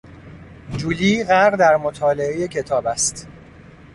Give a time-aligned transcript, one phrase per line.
[0.77, 3.27] جولی غرق در مطالعهی کتاب است.